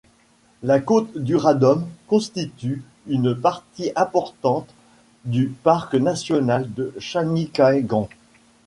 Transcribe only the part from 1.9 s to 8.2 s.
constitue une partie importante du parc national de San'inkaigan.